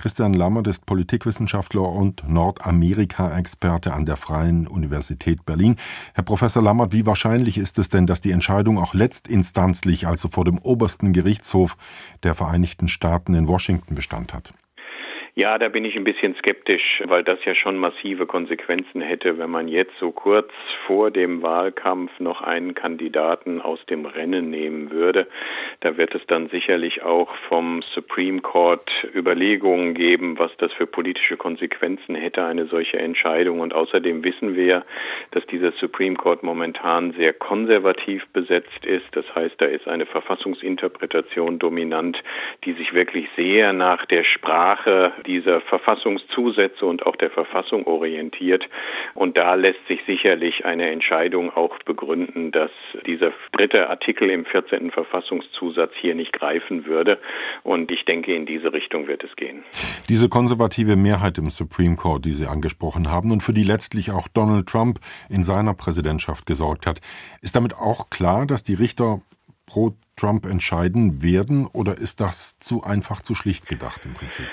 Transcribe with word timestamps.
Christian 0.00 0.32
Lammert 0.32 0.68
ist 0.68 0.86
Politikwissenschaftler 0.86 1.82
und 1.82 2.22
Nordamerika-Experte 2.28 3.92
an 3.92 4.06
der 4.06 4.16
Freien 4.16 4.68
Universität 4.68 5.44
Berlin. 5.44 5.74
Herr 6.14 6.22
Professor 6.22 6.62
Lammert, 6.62 6.92
wie 6.92 7.04
wahrscheinlich 7.04 7.58
ist 7.58 7.80
es 7.80 7.88
denn, 7.88 8.06
dass 8.06 8.20
die 8.20 8.30
Entscheidung 8.30 8.78
auch 8.78 8.94
letztinstanzlich, 8.94 10.06
also 10.06 10.28
vor 10.28 10.44
dem 10.44 10.58
obersten 10.58 11.12
Gerichtshof 11.12 11.76
der 12.22 12.36
Vereinigten 12.36 12.86
Staaten 12.86 13.34
in 13.34 13.48
Washington 13.48 13.96
Bestand 13.96 14.34
hat? 14.34 14.54
Ja, 15.40 15.56
da 15.56 15.68
bin 15.68 15.84
ich 15.84 15.94
ein 15.94 16.02
bisschen 16.02 16.34
skeptisch, 16.34 17.00
weil 17.04 17.22
das 17.22 17.38
ja 17.44 17.54
schon 17.54 17.76
massive 17.76 18.26
Konsequenzen 18.26 19.00
hätte, 19.00 19.38
wenn 19.38 19.50
man 19.50 19.68
jetzt 19.68 19.96
so 20.00 20.10
kurz 20.10 20.50
vor 20.84 21.12
dem 21.12 21.42
Wahlkampf 21.42 22.10
noch 22.18 22.42
einen 22.42 22.74
Kandidaten 22.74 23.60
aus 23.60 23.78
dem 23.86 24.04
Rennen 24.04 24.50
nehmen 24.50 24.90
würde. 24.90 25.28
Da 25.78 25.96
wird 25.96 26.12
es 26.16 26.26
dann 26.26 26.48
sicherlich 26.48 27.02
auch 27.04 27.32
vom 27.48 27.82
Supreme 27.94 28.40
Court 28.40 28.90
Überlegungen 29.14 29.94
geben, 29.94 30.40
was 30.40 30.50
das 30.56 30.72
für 30.72 30.88
politische 30.88 31.36
Konsequenzen 31.36 32.16
hätte, 32.16 32.44
eine 32.44 32.66
solche 32.66 32.98
Entscheidung. 32.98 33.60
Und 33.60 33.72
außerdem 33.72 34.24
wissen 34.24 34.56
wir, 34.56 34.84
dass 35.30 35.46
dieser 35.46 35.70
Supreme 35.70 36.16
Court 36.16 36.42
momentan 36.42 37.12
sehr 37.12 37.32
konservativ 37.32 38.26
besetzt 38.32 38.84
ist. 38.84 39.06
Das 39.12 39.32
heißt, 39.36 39.54
da 39.58 39.66
ist 39.66 39.86
eine 39.86 40.06
Verfassungsinterpretation 40.06 41.60
dominant, 41.60 42.20
die 42.64 42.72
sich 42.72 42.92
wirklich 42.92 43.28
sehr 43.36 43.72
nach 43.72 44.04
der 44.06 44.24
Sprache 44.24 45.12
dieser 45.28 45.60
Verfassungszusätze 45.60 46.84
und 46.84 47.06
auch 47.06 47.14
der 47.14 47.30
Verfassung 47.30 47.86
orientiert. 47.86 48.64
Und 49.14 49.36
da 49.36 49.54
lässt 49.54 49.86
sich 49.86 50.00
sicherlich 50.06 50.64
eine 50.64 50.90
Entscheidung 50.90 51.50
auch 51.54 51.78
begründen, 51.84 52.50
dass 52.50 52.70
dieser 53.06 53.32
dritte 53.52 53.88
Artikel 53.90 54.30
im 54.30 54.46
14. 54.46 54.90
Verfassungszusatz 54.90 55.92
hier 56.00 56.14
nicht 56.14 56.32
greifen 56.32 56.86
würde. 56.86 57.18
Und 57.62 57.92
ich 57.92 58.04
denke, 58.06 58.34
in 58.34 58.46
diese 58.46 58.72
Richtung 58.72 59.06
wird 59.06 59.22
es 59.22 59.36
gehen. 59.36 59.62
Diese 60.08 60.28
konservative 60.28 60.96
Mehrheit 60.96 61.38
im 61.38 61.50
Supreme 61.50 61.96
Court, 61.96 62.24
die 62.24 62.32
Sie 62.32 62.46
angesprochen 62.46 63.10
haben 63.10 63.30
und 63.30 63.42
für 63.42 63.52
die 63.52 63.64
letztlich 63.64 64.10
auch 64.10 64.28
Donald 64.28 64.66
Trump 64.66 64.98
in 65.28 65.44
seiner 65.44 65.74
Präsidentschaft 65.74 66.46
gesorgt 66.46 66.86
hat, 66.86 67.00
ist 67.42 67.54
damit 67.54 67.74
auch 67.74 68.08
klar, 68.08 68.46
dass 68.46 68.64
die 68.64 68.74
Richter 68.74 69.20
pro 69.66 69.92
Trump 70.16 70.46
entscheiden 70.46 71.22
werden 71.22 71.66
oder 71.66 71.96
ist 71.96 72.20
das 72.20 72.58
zu 72.58 72.82
einfach, 72.82 73.22
zu 73.22 73.34
schlicht 73.34 73.68
gedacht 73.68 74.04
im 74.06 74.14
Prinzip? 74.14 74.46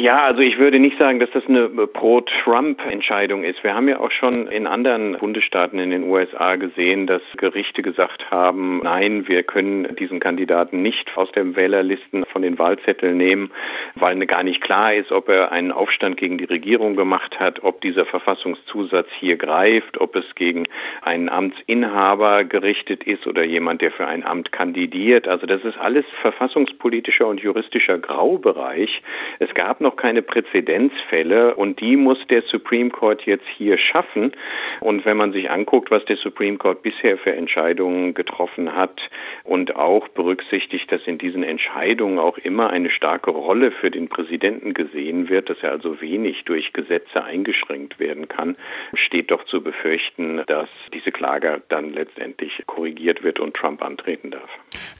Ja, 0.00 0.26
also 0.26 0.42
ich 0.42 0.58
würde 0.58 0.78
nicht 0.78 0.96
sagen, 0.96 1.18
dass 1.18 1.28
das 1.32 1.44
eine 1.48 1.68
Pro-Trump-Entscheidung 1.68 3.42
ist. 3.42 3.64
Wir 3.64 3.74
haben 3.74 3.88
ja 3.88 3.98
auch 3.98 4.12
schon 4.12 4.46
in 4.46 4.68
anderen 4.68 5.18
Bundesstaaten 5.18 5.80
in 5.80 5.90
den 5.90 6.04
USA 6.04 6.54
gesehen, 6.54 7.08
dass 7.08 7.20
Gerichte 7.36 7.82
gesagt 7.82 8.30
haben, 8.30 8.80
nein, 8.84 9.26
wir 9.26 9.42
können 9.42 9.96
diesen 9.96 10.20
Kandidaten 10.20 10.82
nicht 10.82 11.10
aus 11.16 11.32
den 11.32 11.56
Wählerlisten 11.56 12.24
von 12.26 12.42
den 12.42 12.60
Wahlzetteln 12.60 13.16
nehmen, 13.16 13.50
weil 13.96 14.24
gar 14.26 14.44
nicht 14.44 14.60
klar 14.60 14.94
ist, 14.94 15.10
ob 15.10 15.28
er 15.28 15.50
einen 15.50 15.72
Aufstand 15.72 16.16
gegen 16.16 16.38
die 16.38 16.44
Regierung 16.44 16.94
gemacht 16.94 17.40
hat, 17.40 17.64
ob 17.64 17.80
dieser 17.80 18.06
Verfassungszusatz 18.06 19.08
hier 19.18 19.36
greift, 19.36 20.00
ob 20.00 20.14
es 20.14 20.26
gegen 20.36 20.68
einen 21.02 21.28
Amtsinhaber 21.28 22.44
gerichtet 22.44 23.02
ist 23.02 23.26
oder 23.26 23.42
jemand, 23.42 23.82
der 23.82 23.90
für 23.90 24.06
ein 24.06 24.24
Amt 24.24 24.52
kandidiert. 24.52 25.26
Also 25.26 25.46
das 25.46 25.64
ist 25.64 25.76
alles 25.76 26.04
verfassungspolitischer 26.22 27.26
und 27.26 27.40
juristischer 27.40 27.98
Graubereich. 27.98 29.02
Es 29.40 29.52
gab 29.54 29.80
noch 29.80 29.87
keine 29.96 30.22
Präzedenzfälle 30.22 31.54
und 31.54 31.80
die 31.80 31.96
muss 31.96 32.18
der 32.28 32.42
Supreme 32.42 32.90
Court 32.90 33.22
jetzt 33.22 33.46
hier 33.56 33.78
schaffen. 33.78 34.32
Und 34.80 35.04
wenn 35.04 35.16
man 35.16 35.32
sich 35.32 35.50
anguckt, 35.50 35.90
was 35.90 36.04
der 36.06 36.16
Supreme 36.16 36.58
Court 36.58 36.82
bisher 36.82 37.18
für 37.18 37.32
Entscheidungen 37.32 38.14
getroffen 38.14 38.74
hat 38.74 39.00
und 39.44 39.76
auch 39.76 40.08
berücksichtigt, 40.08 40.90
dass 40.92 41.02
in 41.06 41.18
diesen 41.18 41.42
Entscheidungen 41.42 42.18
auch 42.18 42.38
immer 42.38 42.70
eine 42.70 42.90
starke 42.90 43.30
Rolle 43.30 43.70
für 43.70 43.90
den 43.90 44.08
Präsidenten 44.08 44.74
gesehen 44.74 45.28
wird, 45.28 45.50
dass 45.50 45.58
er 45.62 45.72
also 45.72 46.00
wenig 46.00 46.44
durch 46.44 46.72
Gesetze 46.72 47.22
eingeschränkt 47.22 47.98
werden 47.98 48.28
kann, 48.28 48.56
steht 48.94 49.30
doch 49.30 49.44
zu 49.44 49.62
befürchten, 49.62 50.42
dass 50.46 50.68
diese 50.92 51.12
Klage 51.12 51.62
dann 51.68 51.92
letztendlich 51.92 52.52
korrigiert 52.66 53.22
wird 53.22 53.40
und 53.40 53.54
Trump 53.54 53.82
antreten 53.82 54.30
darf. 54.30 54.50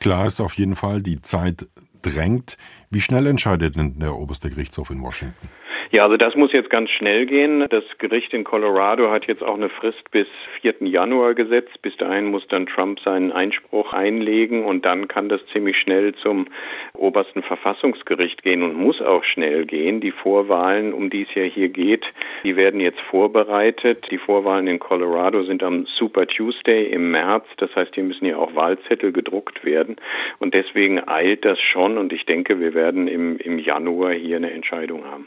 Klar 0.00 0.26
ist 0.26 0.40
auf 0.40 0.54
jeden 0.54 0.74
Fall, 0.74 1.02
die 1.02 1.20
Zeit 1.20 1.66
drängt. 2.10 2.56
Wie 2.90 3.00
schnell 3.00 3.26
entscheidet 3.26 3.76
denn 3.76 3.98
der 3.98 4.14
oberste 4.14 4.50
Gerichtshof 4.50 4.90
in 4.90 5.02
Washington? 5.02 5.48
Ja, 5.90 6.04
also 6.04 6.18
das 6.18 6.34
muss 6.34 6.52
jetzt 6.52 6.68
ganz 6.68 6.90
schnell 6.90 7.24
gehen. 7.24 7.64
Das 7.70 7.84
Gericht 7.96 8.34
in 8.34 8.44
Colorado 8.44 9.10
hat 9.10 9.26
jetzt 9.26 9.42
auch 9.42 9.54
eine 9.54 9.70
Frist 9.70 10.10
bis 10.10 10.26
4. 10.60 10.74
Januar 10.80 11.32
gesetzt. 11.32 11.80
Bis 11.80 11.96
dahin 11.96 12.26
muss 12.26 12.46
dann 12.48 12.66
Trump 12.66 13.00
seinen 13.00 13.32
Einspruch 13.32 13.94
einlegen 13.94 14.66
und 14.66 14.84
dann 14.84 15.08
kann 15.08 15.30
das 15.30 15.40
ziemlich 15.50 15.78
schnell 15.78 16.14
zum 16.16 16.46
obersten 16.92 17.42
Verfassungsgericht 17.42 18.42
gehen 18.42 18.62
und 18.62 18.74
muss 18.74 19.00
auch 19.00 19.24
schnell 19.24 19.64
gehen. 19.64 20.02
Die 20.02 20.10
Vorwahlen, 20.10 20.92
um 20.92 21.08
die 21.08 21.22
es 21.22 21.34
ja 21.34 21.44
hier 21.44 21.70
geht, 21.70 22.04
die 22.44 22.56
werden 22.56 22.80
jetzt 22.80 23.00
vorbereitet. 23.10 24.08
Die 24.10 24.18
Vorwahlen 24.18 24.66
in 24.66 24.80
Colorado 24.80 25.42
sind 25.44 25.62
am 25.62 25.86
Super 25.98 26.26
Tuesday 26.26 26.84
im 26.84 27.12
März. 27.12 27.46
Das 27.56 27.74
heißt, 27.74 27.94
hier 27.94 28.04
müssen 28.04 28.26
ja 28.26 28.36
auch 28.36 28.54
Wahlzettel 28.54 29.12
gedruckt 29.12 29.64
werden. 29.64 29.96
Und 30.38 30.52
deswegen 30.52 31.08
eilt 31.08 31.46
das 31.46 31.58
schon 31.58 31.96
und 31.96 32.12
ich 32.12 32.26
denke, 32.26 32.60
wir 32.60 32.74
werden 32.74 33.08
im, 33.08 33.38
im 33.38 33.58
Januar 33.58 34.12
hier 34.12 34.36
eine 34.36 34.50
Entscheidung 34.50 35.06
haben. 35.06 35.26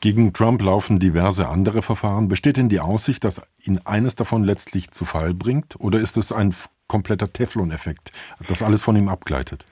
Gegen 0.00 0.32
Trump 0.32 0.62
laufen 0.62 0.98
diverse 0.98 1.48
andere 1.48 1.82
Verfahren. 1.82 2.28
Besteht 2.28 2.56
denn 2.56 2.68
die 2.68 2.80
Aussicht, 2.80 3.24
dass 3.24 3.42
ihn 3.62 3.80
eines 3.84 4.16
davon 4.16 4.44
letztlich 4.44 4.90
zu 4.90 5.04
Fall 5.04 5.34
bringt? 5.34 5.78
Oder 5.78 5.98
ist 6.00 6.16
es 6.16 6.32
ein 6.32 6.54
kompletter 6.86 7.32
Teflon-Effekt, 7.32 8.12
das 8.46 8.62
alles 8.62 8.82
von 8.82 8.96
ihm 8.96 9.08
abgleitet? 9.08 9.64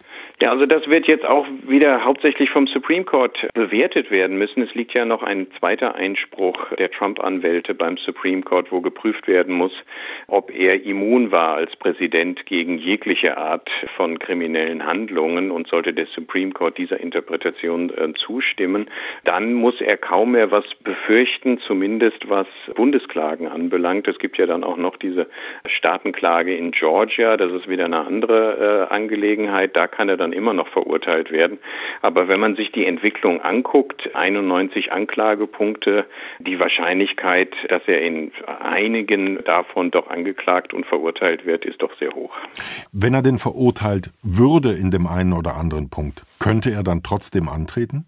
Ja, 0.45 0.51
also 0.51 0.67
das 0.67 0.87
wird 0.87 1.07
jetzt 1.07 1.25
auch 1.25 1.47
wieder 1.67 2.05
hauptsächlich 2.05 2.51
vom 2.51 2.67
Supreme 2.67 3.05
Court 3.05 3.49
bewertet 3.55 4.11
werden 4.11 4.37
müssen. 4.37 4.63
Es 4.63 4.75
liegt 4.75 4.93
ja 4.93 5.07
noch 5.07 5.23
ein 5.23 5.47
zweiter 5.59 5.95
Einspruch 5.95 6.71
der 6.79 6.91
Trump-Anwälte 6.91 7.75
beim 7.75 7.97
Supreme 7.97 8.43
Court, 8.43 8.71
wo 8.71 8.83
geprüft 8.83 9.27
werden 9.27 9.55
muss, 9.55 9.73
ob 10.27 10.55
er 10.55 10.85
immun 10.85 11.33
war 11.33 11.55
als 11.55 11.75
Präsident 11.77 12.45
gegen 12.45 12.77
jegliche 12.77 13.39
Art 13.39 13.71
von 13.97 14.19
kriminellen 14.19 14.85
Handlungen. 14.85 15.51
Und 15.51 15.67
sollte 15.69 15.95
der 15.95 16.05
Supreme 16.15 16.53
Court 16.53 16.77
dieser 16.77 17.01
Interpretation 17.01 17.89
äh, 17.89 18.13
zustimmen, 18.13 18.91
dann 19.25 19.55
muss 19.55 19.81
er 19.81 19.97
kaum 19.97 20.33
mehr 20.33 20.51
was 20.51 20.67
befürchten, 20.83 21.59
zumindest 21.61 22.29
was 22.29 22.49
Bundesklagen 22.75 23.49
anbelangt. 23.49 24.09
Es 24.09 24.19
gibt 24.19 24.37
ja 24.37 24.45
dann 24.45 24.63
auch 24.63 24.77
noch 24.77 24.99
diese 24.99 25.27
Staatenklage 25.65 26.55
in 26.55 26.73
Georgia. 26.73 27.39
Das 27.39 27.51
ist 27.51 27.67
wieder 27.67 27.87
eine 27.87 28.05
andere 28.05 28.89
äh, 28.91 28.95
Angelegenheit. 28.95 29.75
Da 29.75 29.87
kann 29.87 30.11
er 30.11 30.19
dann 30.19 30.34
immer 30.35 30.53
noch 30.53 30.69
verurteilt 30.69 31.31
werden. 31.31 31.59
Aber 32.03 32.29
wenn 32.29 32.41
man 32.41 32.57
sich 32.57 32.73
die 32.73 32.85
Entwicklung 32.85 33.41
anguckt, 33.41 34.15
91 34.15 34.93
Anklagepunkte, 34.93 36.05
die 36.39 36.59
Wahrscheinlichkeit, 36.59 37.55
dass 37.69 37.83
er 37.87 38.01
in 38.03 38.33
einigen 38.61 39.43
davon 39.45 39.91
doch 39.91 40.09
angeklagt 40.09 40.75
und 40.75 40.87
verurteilt 40.87 41.47
wird, 41.47 41.65
ist 41.65 41.81
doch 41.81 41.97
sehr 41.99 42.13
hoch. 42.13 42.35
Wenn 42.93 43.15
er 43.15 43.23
denn 43.23 43.39
verurteilt 43.39 44.11
würde 44.23 44.73
in 44.73 44.91
dem 44.91 45.07
einen 45.07 45.33
oder 45.33 45.57
anderen 45.57 45.91
Punkt, 45.91 46.23
könnte 46.39 46.71
er 46.71 46.83
dann 46.83 47.03
trotzdem 47.03 47.49
antreten? 47.49 48.07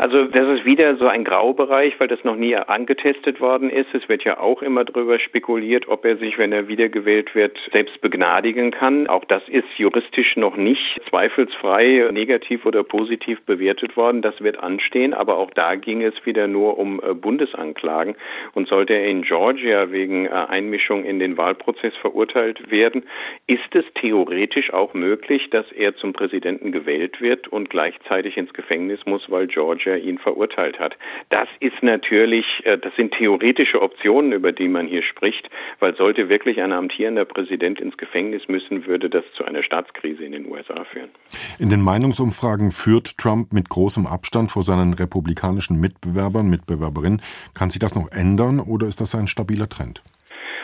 Also 0.00 0.24
das 0.24 0.48
ist 0.58 0.64
wieder 0.64 0.96
so 0.96 1.08
ein 1.08 1.24
Graubereich, 1.24 1.92
weil 2.00 2.08
das 2.08 2.24
noch 2.24 2.34
nie 2.34 2.56
angetestet 2.56 3.38
worden 3.38 3.68
ist. 3.68 3.88
Es 3.92 4.08
wird 4.08 4.24
ja 4.24 4.40
auch 4.40 4.62
immer 4.62 4.82
darüber 4.82 5.18
spekuliert, 5.20 5.88
ob 5.88 6.06
er 6.06 6.16
sich, 6.16 6.38
wenn 6.38 6.52
er 6.52 6.68
wiedergewählt 6.68 7.34
wird, 7.34 7.58
selbst 7.70 8.00
begnadigen 8.00 8.70
kann. 8.70 9.08
Auch 9.08 9.26
das 9.26 9.42
ist 9.48 9.68
juristisch 9.76 10.36
noch 10.36 10.56
nicht 10.56 11.02
zweifelsfrei 11.10 12.08
negativ 12.12 12.64
oder 12.64 12.82
positiv 12.82 13.42
bewertet 13.42 13.94
worden. 13.94 14.22
Das 14.22 14.40
wird 14.40 14.58
anstehen, 14.58 15.12
aber 15.12 15.36
auch 15.36 15.50
da 15.50 15.74
ging 15.74 16.02
es 16.02 16.14
wieder 16.24 16.48
nur 16.48 16.78
um 16.78 17.02
äh, 17.04 17.12
Bundesanklagen. 17.12 18.16
Und 18.54 18.68
sollte 18.68 18.94
er 18.94 19.04
in 19.04 19.20
Georgia 19.20 19.92
wegen 19.92 20.24
äh, 20.24 20.30
Einmischung 20.30 21.04
in 21.04 21.18
den 21.18 21.36
Wahlprozess 21.36 21.92
verurteilt 22.00 22.70
werden, 22.70 23.02
ist 23.46 23.74
es 23.74 23.84
theoretisch 23.96 24.72
auch 24.72 24.94
möglich, 24.94 25.50
dass 25.50 25.70
er 25.72 25.94
zum 25.96 26.14
Präsidenten 26.14 26.72
gewählt 26.72 27.20
wird 27.20 27.48
und 27.48 27.68
gleichzeitig 27.68 28.38
ins 28.38 28.54
Gefängnis 28.54 29.00
muss, 29.04 29.30
weil 29.30 29.46
Georgia 29.46 29.89
Richter 29.90 29.98
ihn 29.98 30.18
verurteilt 30.18 30.78
hat. 30.78 30.96
Das 31.28 31.48
ist 31.60 31.82
natürlich, 31.82 32.44
äh, 32.64 32.78
das 32.78 32.94
sind 32.96 33.12
theoretische 33.12 33.80
Optionen, 33.82 34.32
über 34.32 34.52
die 34.52 34.68
man 34.68 34.86
hier 34.86 35.02
spricht, 35.02 35.48
weil 35.78 35.96
sollte 35.96 36.28
wirklich 36.28 36.60
ein 36.60 36.72
amtierender 36.72 37.24
Präsident 37.24 37.80
ins 37.80 37.96
Gefängnis 37.96 38.42
müssen, 38.48 38.86
würde 38.86 39.10
das 39.10 39.24
zu 39.36 39.44
einer 39.44 39.62
Staatskrise 39.62 40.24
in 40.24 40.32
den 40.32 40.46
USA 40.46 40.84
führen. 40.84 41.10
In 41.58 41.68
den 41.68 41.82
Meinungsumfragen 41.82 42.70
führt 42.70 43.18
Trump 43.18 43.52
mit 43.52 43.68
großem 43.68 44.06
Abstand 44.06 44.50
vor 44.50 44.62
seinen 44.62 44.94
republikanischen 44.94 45.80
Mitbewerbern, 45.80 46.48
Mitbewerberinnen. 46.48 47.22
Kann 47.54 47.70
sich 47.70 47.80
das 47.80 47.94
noch 47.94 48.10
ändern 48.12 48.60
oder 48.60 48.86
ist 48.86 49.00
das 49.00 49.14
ein 49.14 49.26
stabiler 49.26 49.68
Trend? 49.68 50.02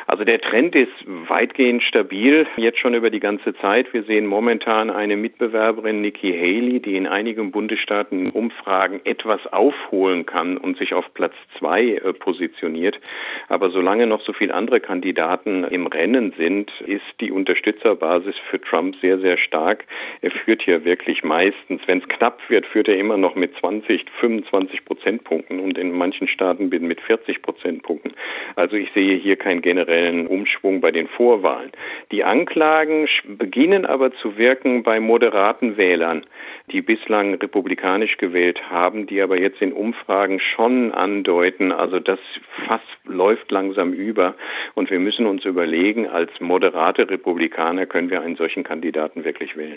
Also 0.09 0.23
der 0.23 0.41
Trend 0.41 0.77
ist 0.77 0.93
weitgehend 1.29 1.83
stabil, 1.83 2.47
jetzt 2.57 2.79
schon 2.79 2.95
über 2.95 3.11
die 3.11 3.19
ganze 3.19 3.55
Zeit. 3.57 3.93
Wir 3.93 4.05
sehen 4.05 4.27
momentan 4.27 4.89
eine 4.89 5.17
Mitbewerberin, 5.17 6.01
Nikki 6.01 6.33
Haley, 6.33 6.81
die 6.81 6.97
in 6.97 7.09
einigen 7.09 7.51
Bundesstaaten 7.51 8.31
Umfragen 8.31 9.01
etwas 9.03 9.41
aufholen 9.53 10.25
kann 10.25 10.59
und 10.59 10.79
sich 10.79 10.95
auf 10.95 11.13
Platz 11.15 11.35
zwei 11.59 11.95
äh, 11.95 12.13
positioniert. 12.13 13.01
Aber 13.49 13.71
solange 13.71 14.07
noch 14.07 14.21
so 14.21 14.33
viele 14.33 14.55
andere 14.55 14.79
Kandidaten 14.79 15.65
im 15.65 15.89
Rennen 15.89 16.33
sind, 16.39 16.71
ist 16.87 17.03
die 17.21 17.33
Unterstützerbasis 17.33 18.37
für 18.49 18.61
Trump 18.61 18.95
sehr, 19.01 19.19
sehr 19.19 19.39
stark. 19.39 19.87
Er 20.21 20.31
führt 20.31 20.63
hier 20.63 20.85
wirklich 20.85 21.25
meistens, 21.25 21.81
wenn 21.87 21.99
es 21.99 22.09
knapp 22.09 22.39
wird, 22.49 22.65
führt 22.67 22.87
er 22.87 22.97
immer 22.97 23.17
noch 23.17 23.35
mit 23.35 23.57
20, 23.59 24.05
25 24.21 24.85
Prozentpunkten 24.85 25.59
und 25.59 25.77
in 25.79 25.91
manchen 25.91 26.29
Staaten 26.29 26.69
mit 26.69 27.01
40 27.01 27.43
Prozentpunkten. 27.43 28.13
Also 28.55 28.77
ich 28.77 28.91
sehe 28.95 29.17
hier 29.17 29.35
keinen 29.35 29.63
generellen 29.97 30.27
Umschwung 30.27 30.81
bei 30.81 30.91
den 30.91 31.09
Vorwahlen. 31.09 31.73
Die 32.13 32.25
Anklagen 32.25 33.09
beginnen 33.39 33.87
aber 33.87 34.13
zu 34.13 34.37
wirken 34.37 34.83
bei 34.83 35.01
moderaten 35.01 35.77
Wählern, 35.77 36.25
die 36.71 36.83
bislang 36.83 37.35
republikanisch 37.35 38.19
gewählt 38.19 38.61
haben, 38.71 39.07
die 39.07 39.23
aber 39.23 39.41
jetzt 39.41 39.63
in 39.63 39.73
Umfragen 39.73 40.41
schon 40.41 40.93
andeuten, 40.93 41.73
also 41.73 41.99
das 41.99 42.19
Fass 42.67 42.81
läuft 43.05 43.51
langsam 43.51 43.93
über 43.93 44.35
und 44.75 44.91
wir 44.91 44.99
müssen 44.99 45.27
uns 45.27 45.45
überlegen, 45.45 46.09
als 46.09 46.31
moderate 46.41 47.09
Republikaner 47.09 47.87
können 47.87 48.11
wir 48.11 48.21
einen 48.21 48.37
solchen 48.37 48.65
Kandidaten 48.65 49.25
wirklich 49.25 49.57
wählen. 49.57 49.65